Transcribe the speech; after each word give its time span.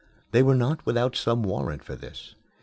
They 0.31 0.41
were 0.41 0.55
not 0.55 0.83
without 0.83 1.15
some 1.15 1.43
warrant 1.43 1.83
for 1.83 1.95
this. 1.95 2.33